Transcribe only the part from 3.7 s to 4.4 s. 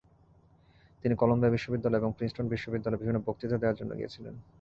জন্য গিয়েছিলেন।